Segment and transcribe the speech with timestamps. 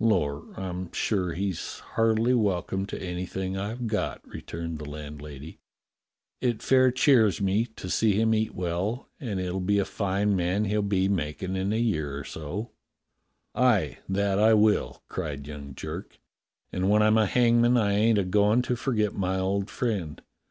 [0.00, 5.60] "Lor', I'm sure he's heartily welcome to anything I've got," returned the landlady.
[6.42, 10.36] "It fair cheers me up to see him eat well, and it'll be a fine
[10.36, 12.72] man he'll be making in a year or so."
[13.54, 16.18] "Aye, that I will," cried young Jerk;
[16.70, 20.20] "and when I'm a hangman I ain't a goin' to forget my old friend.